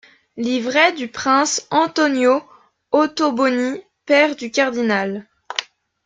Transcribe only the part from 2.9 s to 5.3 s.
Ottoboni, père du cardinal.